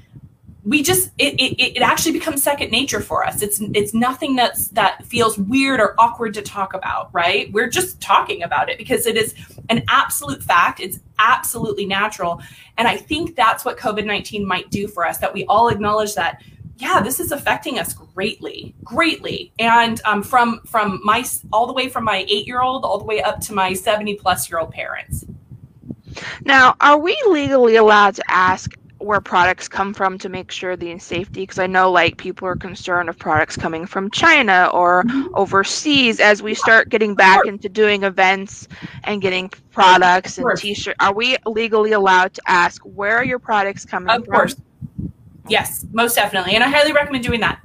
[0.64, 3.42] we just it, it, it actually becomes second nature for us.
[3.42, 7.52] It's it's nothing that's that feels weird or awkward to talk about right?
[7.52, 9.34] We're just talking about it because it is
[9.68, 10.80] an absolute fact.
[10.80, 12.40] It's absolutely natural.
[12.78, 16.42] And i think that's what covid-19 might do for us that we all acknowledge that
[16.78, 19.52] yeah this is affecting us greatly greatly.
[19.58, 23.04] And um, from from my all the way from my eight year old all the
[23.04, 25.24] way up to my 70 plus year old parents.
[26.44, 30.98] Now, are we legally allowed to ask where products come from to make sure the
[30.98, 31.40] safety?
[31.42, 36.42] Because I know like people are concerned of products coming from China or overseas as
[36.42, 38.68] we start getting back into doing events
[39.04, 40.96] and getting products and t-shirt.
[41.00, 44.34] Are we legally allowed to ask where are your products coming Of from?
[44.34, 44.56] course.
[45.48, 46.54] Yes, most definitely.
[46.54, 47.60] And I highly recommend doing that.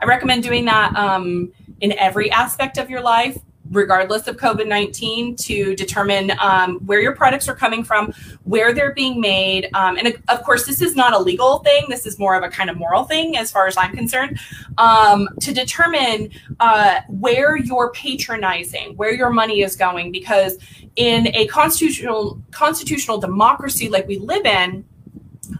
[0.00, 3.38] I recommend doing that um, in every aspect of your life,
[3.70, 8.12] regardless of COVID 19, to determine um, where your products are coming from,
[8.44, 9.68] where they're being made.
[9.74, 12.48] Um, and of course, this is not a legal thing, this is more of a
[12.48, 14.38] kind of moral thing as far as I'm concerned.
[14.78, 20.58] Um, to determine uh, where you're patronizing, where your money is going, because
[20.96, 24.84] in a constitutional constitutional democracy like we live in,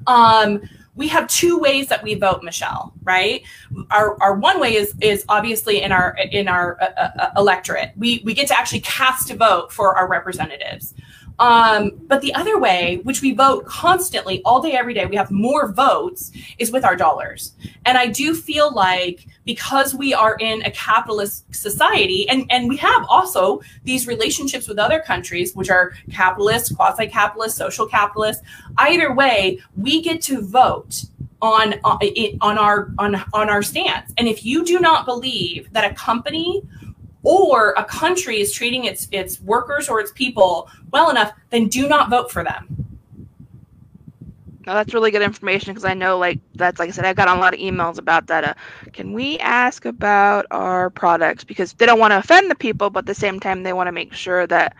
[0.07, 0.63] um,
[0.97, 2.93] we have two ways that we vote, Michelle.
[3.05, 3.43] Right?
[3.91, 7.93] Our, our one way is is obviously in our in our uh, uh, electorate.
[7.97, 10.95] We we get to actually cast a vote for our representatives.
[11.39, 15.31] Um, but the other way, which we vote constantly, all day, every day, we have
[15.31, 17.53] more votes, is with our dollars.
[17.85, 22.77] And I do feel like because we are in a capitalist society, and, and we
[22.79, 28.43] have also these relationships with other countries, which are capitalist, quasi capitalist, social capitalist,
[28.79, 31.05] either way, we get to vote
[31.43, 34.11] on on, it- on our on on our stance.
[34.17, 36.63] And if you do not believe that a company
[37.27, 41.89] or a country is treating its its workers or its people well enough, then do
[41.89, 42.87] not vote for them.
[44.67, 47.29] No, that's really good information because I know, like, that's like I said, I got
[47.29, 48.43] a lot of emails about that.
[48.43, 48.55] Uh,
[48.93, 51.45] can we ask about our products?
[51.45, 53.87] Because they don't want to offend the people, but at the same time, they want
[53.87, 54.75] to make sure that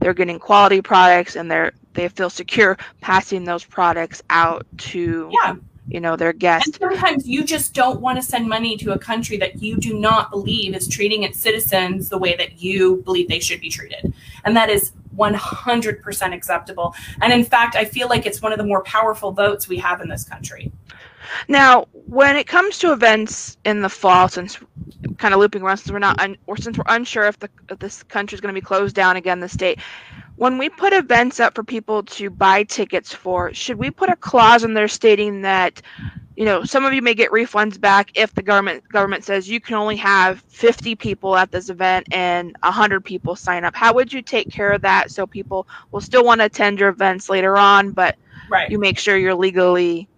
[0.00, 5.56] they're getting quality products and they're they feel secure passing those products out to Yeah.
[5.90, 6.68] You know their guests.
[6.68, 9.98] And sometimes you just don't want to send money to a country that you do
[9.98, 14.14] not believe is treating its citizens the way that you believe they should be treated.
[14.44, 16.94] And that is 100% acceptable.
[17.20, 20.00] And in fact, I feel like it's one of the more powerful votes we have
[20.00, 20.72] in this country.
[21.48, 24.58] Now, when it comes to events in the fall, since
[25.18, 27.78] kind of looping around, since we're not, un- or since we're unsure if the if
[27.78, 29.78] this country is going to be closed down again, the state.
[30.40, 34.16] When we put events up for people to buy tickets for, should we put a
[34.16, 35.82] clause in there stating that,
[36.36, 39.60] you know, some of you may get refunds back if the government government says you
[39.60, 43.76] can only have 50 people at this event and 100 people sign up.
[43.76, 46.90] How would you take care of that so people will still want to attend your
[46.90, 48.16] events later on, but
[48.48, 48.70] Right.
[48.70, 50.09] you make sure you're legally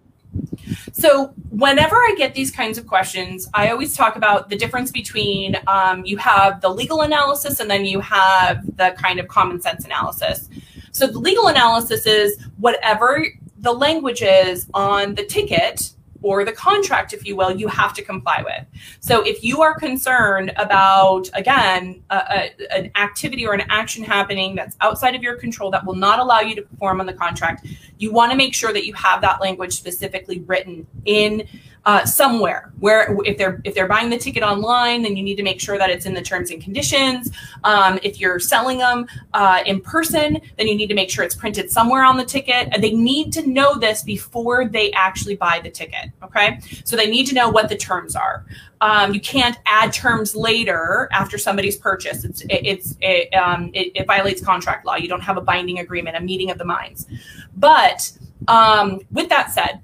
[0.91, 5.57] So, whenever I get these kinds of questions, I always talk about the difference between
[5.67, 9.85] um, you have the legal analysis and then you have the kind of common sense
[9.85, 10.49] analysis.
[10.91, 13.25] So, the legal analysis is whatever
[13.57, 18.01] the language is on the ticket or the contract, if you will, you have to
[18.01, 18.65] comply with.
[18.99, 24.55] So, if you are concerned about, again, a, a, an activity or an action happening
[24.55, 27.67] that's outside of your control that will not allow you to perform on the contract,
[27.99, 31.47] you want to make sure that you have that language specifically written in
[31.85, 35.43] uh, somewhere where if they're if they're buying the ticket online then you need to
[35.43, 37.31] make sure that it's in the terms and conditions.
[37.63, 41.35] Um, if you're selling them uh, in person then you need to make sure it's
[41.35, 42.69] printed somewhere on the ticket.
[42.79, 46.59] They need to know this before they actually buy the ticket okay?
[46.85, 48.45] So they need to know what the terms are.
[48.81, 53.91] Um, you can't add terms later after somebody's purchase it's it, it's it, um, it,
[53.95, 54.95] it violates contract law.
[54.95, 57.07] You don't have a binding agreement a meeting of the minds.
[57.55, 58.11] But
[58.47, 59.82] um, with that said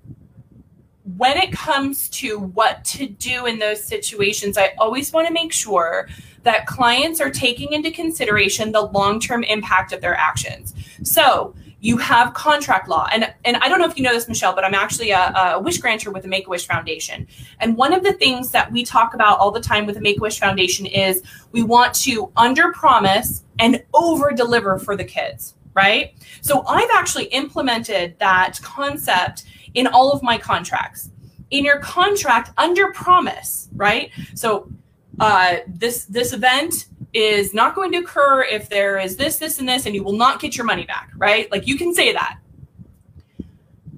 [1.17, 5.53] when it comes to what to do in those situations, I always want to make
[5.53, 6.07] sure
[6.43, 10.73] that clients are taking into consideration the long term impact of their actions.
[11.03, 13.07] So, you have contract law.
[13.11, 15.59] And, and I don't know if you know this, Michelle, but I'm actually a, a
[15.59, 17.27] wish granter with the Make a Wish Foundation.
[17.59, 20.17] And one of the things that we talk about all the time with the Make
[20.17, 25.55] a Wish Foundation is we want to under promise and over deliver for the kids,
[25.73, 26.13] right?
[26.41, 31.09] So I've actually implemented that concept in all of my contracts.
[31.51, 34.11] In your contract, under promise, right?
[34.35, 34.71] So
[35.19, 39.67] uh, this this event is not going to occur if there is this, this, and
[39.67, 41.51] this, and you will not get your money back, right?
[41.51, 42.37] Like you can say that.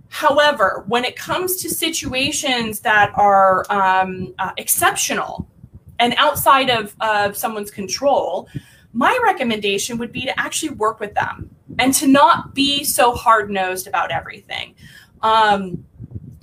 [0.08, 5.48] However, when it comes to situations that are um, uh, exceptional
[6.00, 8.48] and outside of, of someone's control,
[8.94, 13.50] my recommendation would be to actually work with them and to not be so hard
[13.50, 14.76] nosed about everything.
[15.24, 15.86] Um,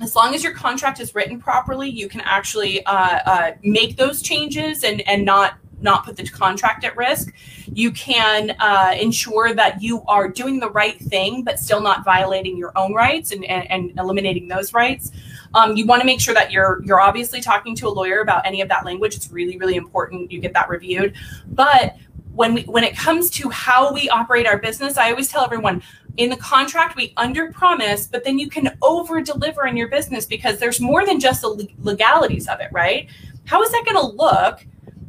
[0.00, 4.22] as long as your contract is written properly, you can actually uh, uh, make those
[4.22, 7.32] changes and and not not put the contract at risk.
[7.72, 12.56] You can uh, ensure that you are doing the right thing, but still not violating
[12.56, 15.12] your own rights and, and, and eliminating those rights.
[15.54, 18.46] Um, you want to make sure that you're you're obviously talking to a lawyer about
[18.46, 19.16] any of that language.
[19.16, 21.14] It's really really important you get that reviewed.
[21.46, 21.96] But
[22.34, 25.82] when we when it comes to how we operate our business, I always tell everyone
[26.18, 30.24] in the contract we under promise but then you can over deliver in your business
[30.26, 33.08] because there's more than just the legalities of it right
[33.44, 34.66] how is that going to look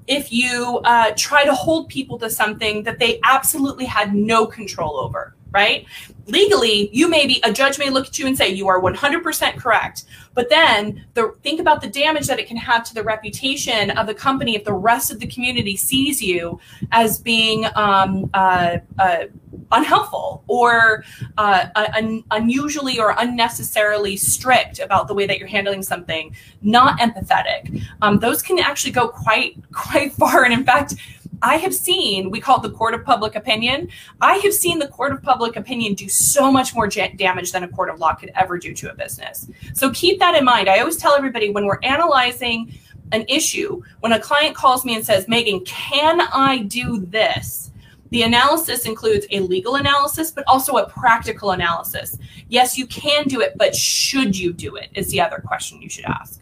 [0.08, 4.98] if you uh, try to hold people to something that they absolutely had no control
[4.98, 5.86] over right?
[6.30, 9.58] Legally, you may be a judge may look at you and say you are 100%
[9.58, 10.06] correct.
[10.36, 14.08] But then the think about the damage that it can have to the reputation of
[14.08, 16.60] the company if the rest of the community sees you
[16.92, 19.24] as being um, uh, uh,
[19.72, 21.04] unhelpful or
[21.38, 27.84] uh, un- unusually or unnecessarily strict about the way that you're handling something, not empathetic.
[28.02, 30.44] Um, those can actually go quite quite far.
[30.46, 30.96] And in fact,
[31.42, 33.90] I have seen, we call it the court of public opinion.
[34.22, 37.68] I have seen the court of public opinion do so much more damage than a
[37.68, 39.50] court of law could ever do to a business.
[39.74, 40.70] So keep that in mind.
[40.70, 42.78] I always tell everybody when we're analyzing
[43.12, 47.72] an issue, when a client calls me and says, Megan, can I do this?
[48.12, 52.18] The analysis includes a legal analysis, but also a practical analysis.
[52.48, 54.90] Yes, you can do it, but should you do it?
[54.96, 56.39] Is the other question you should ask.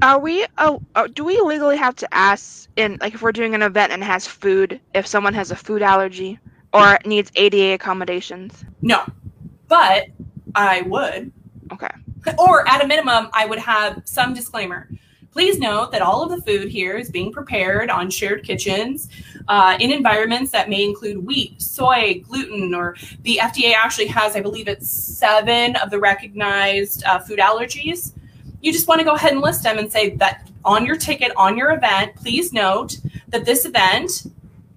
[0.00, 0.46] Are we?
[0.58, 0.80] Oh,
[1.12, 4.26] do we legally have to ask in like if we're doing an event and has
[4.26, 6.38] food if someone has a food allergy
[6.72, 8.64] or needs ADA accommodations?
[8.80, 9.04] No,
[9.66, 10.06] but
[10.54, 11.32] I would.
[11.72, 11.88] Okay.
[12.38, 14.88] Or at a minimum, I would have some disclaimer.
[15.32, 19.08] Please note that all of the food here is being prepared on shared kitchens
[19.46, 24.40] uh, in environments that may include wheat, soy, gluten, or the FDA actually has, I
[24.40, 28.12] believe it's seven of the recognized uh, food allergies
[28.60, 31.32] you just want to go ahead and list them and say that on your ticket,
[31.36, 34.26] on your event, please note that this event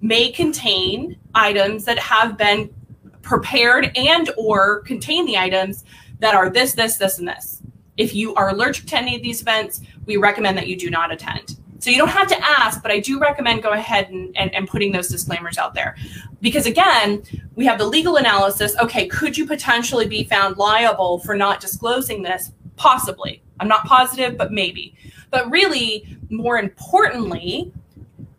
[0.01, 2.73] may contain items that have been
[3.21, 5.83] prepared and or contain the items
[6.19, 7.61] that are this, this, this, and this.
[7.97, 11.11] If you are allergic to any of these events, we recommend that you do not
[11.11, 11.57] attend.
[11.79, 14.67] So you don't have to ask, but I do recommend go ahead and, and, and,
[14.67, 15.95] putting those disclaimers out there.
[16.39, 17.23] Because again,
[17.55, 18.75] we have the legal analysis.
[18.77, 22.51] Okay, could you potentially be found liable for not disclosing this?
[22.75, 23.41] Possibly.
[23.61, 24.95] I'm not positive, but maybe.
[25.29, 27.71] But really, more importantly,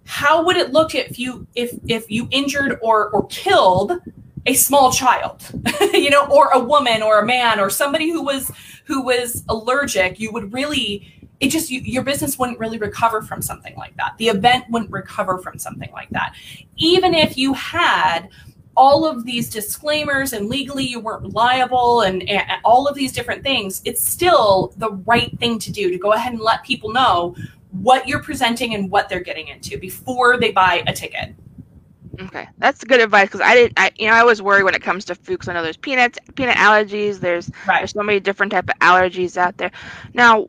[0.05, 4.01] how would it look if you if if you injured or or killed
[4.47, 5.43] a small child,
[5.93, 8.51] you know, or a woman or a man or somebody who was
[8.85, 10.19] who was allergic?
[10.19, 11.09] You would really
[11.41, 14.17] it just you, your business wouldn't really recover from something like that.
[14.19, 16.35] The event wouldn't recover from something like that.
[16.77, 18.29] Even if you had
[18.77, 23.43] all of these disclaimers and legally you weren't liable and, and, all of these different
[23.43, 27.35] things, it's still the right thing to do to go ahead and let people know
[27.71, 31.35] what you're presenting and what they're getting into before they buy a ticket.
[32.21, 33.73] Okay, that's good advice because I didn't.
[33.79, 35.79] I you know I was worried when it comes to food because I know there's
[35.79, 37.21] peanuts, peanut allergies.
[37.21, 37.79] There's right.
[37.79, 39.71] there's so many different type of allergies out there.
[40.13, 40.49] Now,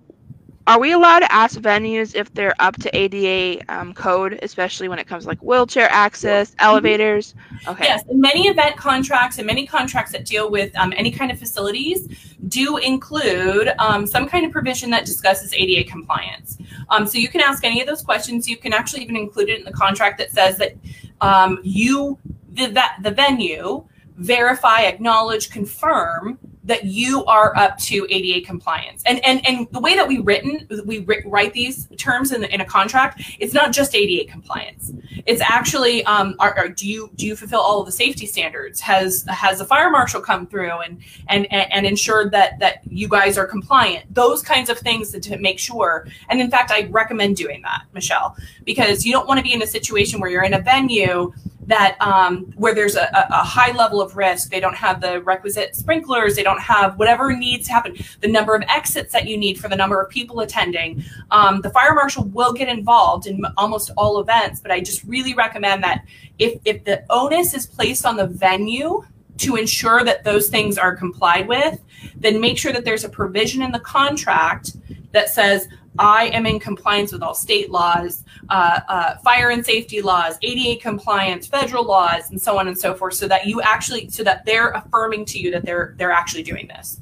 [0.66, 4.98] are we allowed to ask venues if they're up to ADA um, code, especially when
[4.98, 6.66] it comes to like wheelchair access, mm-hmm.
[6.66, 7.36] elevators?
[7.68, 7.86] Okay.
[7.86, 12.08] Yes, many event contracts and many contracts that deal with um, any kind of facilities,
[12.48, 16.58] do include um, some kind of provision that discusses ADA compliance.
[16.90, 18.48] Um, so you can ask any of those questions.
[18.48, 20.76] You can actually even include it in the contract that says that
[21.20, 22.18] um, you,
[22.54, 23.84] the, that, the venue,
[24.16, 29.04] verify, acknowledge, confirm that you are up to ADA compliance.
[29.06, 32.66] And and and the way that we written we write these terms in, in a
[32.66, 34.94] contract, it's not just ADA compliance.
[35.26, 38.80] It's actually um, are, are, do you do you fulfill all of the safety standards?
[38.80, 43.08] Has has the fire marshal come through and and and, and ensured that that you
[43.08, 44.14] guys are compliant?
[44.14, 46.08] Those kinds of things to, to make sure.
[46.30, 49.62] And in fact, I recommend doing that, Michelle, because you don't want to be in
[49.62, 51.34] a situation where you're in a venue
[51.68, 55.76] that um, where there's a, a, high level of risk, they don't have the requisite
[55.76, 59.60] sprinklers, they don't have whatever needs to happen, the number of exits that you need
[59.60, 61.04] for the number of people attending.
[61.32, 65.34] Um, the fire marshal will get involved in almost all events, but I just really
[65.34, 66.06] recommend that
[66.40, 69.04] if, if the onus is placed on the venue
[69.38, 71.80] to ensure that those things are complied with,
[72.16, 74.76] then make sure that there's a provision in the contract
[75.12, 75.68] that says,
[76.00, 80.82] I am in compliance with all state laws, uh, uh, fire and safety laws, ADA
[80.82, 84.46] compliance, federal laws, and so on and so forth, so that you actually, so that
[84.46, 87.00] they're affirming to you that they're they're actually doing this.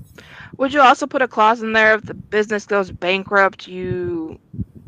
[0.58, 4.39] Would you also put a clause in there if the business goes bankrupt, you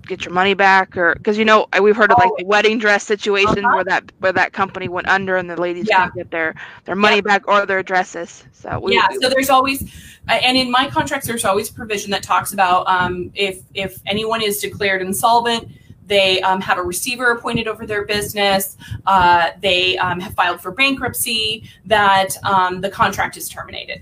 [0.07, 2.47] get your money back, or because you know we've heard of like the oh.
[2.47, 3.75] wedding dress situation uh-huh.
[3.75, 5.99] where that where that company went under and the ladies yeah.
[5.99, 7.21] not get their their money yeah.
[7.21, 8.43] back or their dresses.
[8.51, 9.91] So we, yeah, we, so there's always
[10.27, 14.59] and in my contracts there's always provision that talks about um, if if anyone is
[14.59, 15.67] declared insolvent
[16.05, 20.71] they um, have a receiver appointed over their business uh, they um, have filed for
[20.71, 24.01] bankruptcy that um, the contract is terminated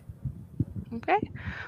[0.93, 1.20] okay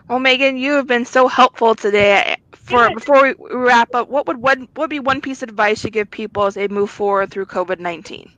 [0.08, 4.38] well megan you have been so helpful today for before we wrap up what would
[4.38, 7.30] one what would be one piece of advice you give people as they move forward
[7.30, 8.30] through covid-19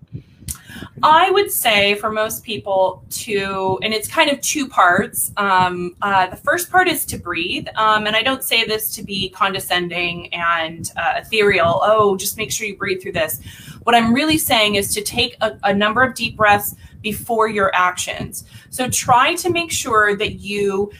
[1.04, 5.32] I would say for most people to, and it's kind of two parts.
[5.38, 7.68] Um, uh, the first part is to breathe.
[7.76, 11.80] Um, and I don't say this to be condescending and uh, ethereal.
[11.84, 13.42] Oh, just make sure you breathe through this.
[13.84, 17.72] What I'm really saying is to take a, a number of deep breaths before your
[17.76, 18.46] actions.
[18.70, 20.92] So try to make sure that you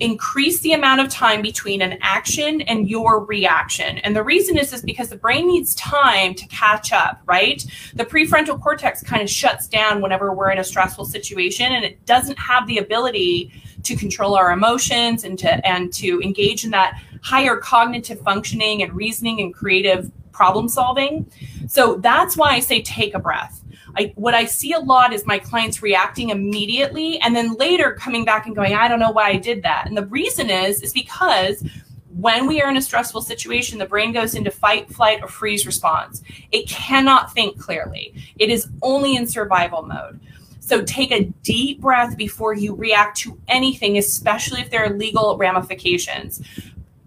[0.00, 3.98] increase the amount of time between an action and your reaction.
[3.98, 7.64] And the reason is is because the brain needs time to catch up, right?
[7.94, 12.04] The prefrontal cortex kind of shuts down whenever we're in a stressful situation and it
[12.06, 13.52] doesn't have the ability
[13.84, 18.92] to control our emotions and to and to engage in that higher cognitive functioning and
[18.94, 21.30] reasoning and creative problem solving.
[21.68, 23.62] So that's why I say take a breath
[23.96, 28.24] I, what I see a lot is my clients reacting immediately and then later coming
[28.24, 29.86] back and going, I don't know why I did that.
[29.86, 31.62] And the reason is, is because
[32.14, 35.66] when we are in a stressful situation, the brain goes into fight, flight, or freeze
[35.66, 36.22] response.
[36.50, 38.14] It cannot think clearly.
[38.38, 40.20] It is only in survival mode.
[40.60, 45.36] So take a deep breath before you react to anything, especially if there are legal
[45.36, 46.40] ramifications.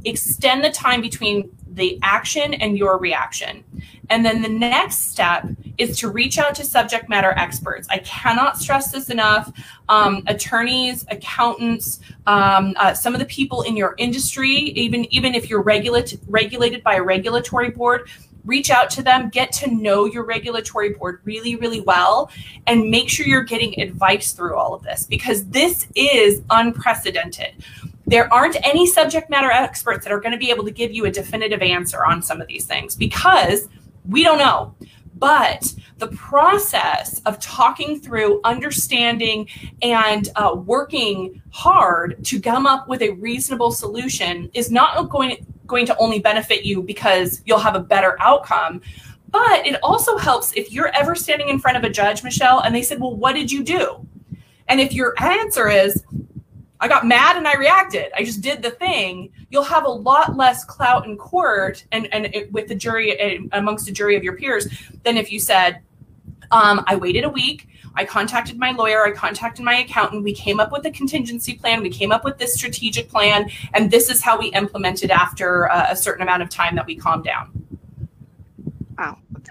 [0.04, 3.64] Extend the time between the action and your reaction.
[4.10, 5.48] And then the next step
[5.78, 7.88] is to reach out to subject matter experts.
[7.90, 9.52] I cannot stress this enough.
[9.90, 15.50] Um, attorneys, accountants, um, uh, some of the people in your industry, even even if
[15.50, 18.10] you're regulate, regulated by a regulatory board,
[18.46, 22.32] reach out to them, get to know your regulatory board really, really well,
[22.68, 27.54] and make sure you're getting advice through all of this because this is unprecedented.
[28.08, 31.06] There aren't any subject matter experts that are going to be able to give you
[31.06, 33.68] a definitive answer on some of these things because
[34.08, 34.76] we don't know.
[35.18, 39.48] But the process of talking through, understanding,
[39.82, 45.86] and uh, working hard to come up with a reasonable solution is not going, going
[45.86, 48.82] to only benefit you because you'll have a better outcome,
[49.30, 52.76] but it also helps if you're ever standing in front of a judge, Michelle, and
[52.76, 54.06] they said, Well, what did you do?
[54.68, 56.04] And if your answer is,
[56.80, 58.12] I got mad and I reacted.
[58.16, 59.32] I just did the thing.
[59.50, 63.40] You'll have a lot less clout in court and and it, with the jury eh,
[63.54, 64.68] amongst a jury of your peers
[65.04, 65.82] than if you said,
[66.52, 67.68] um, "I waited a week.
[67.98, 69.06] I contacted my lawyer.
[69.06, 70.24] I contacted my accountant.
[70.24, 71.82] We came up with a contingency plan.
[71.82, 75.88] We came up with this strategic plan, and this is how we implemented after uh,
[75.90, 77.66] a certain amount of time that we calmed down."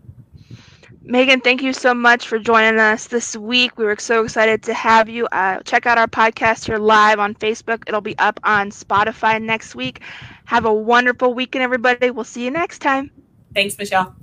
[1.10, 3.76] Megan, thank you so much for joining us this week.
[3.76, 5.26] We were so excited to have you.
[5.32, 7.82] Uh, check out our podcast here live on Facebook.
[7.88, 10.02] It'll be up on Spotify next week.
[10.50, 12.10] Have a wonderful weekend, everybody.
[12.10, 13.12] We'll see you next time.
[13.54, 14.16] Thanks, Michelle.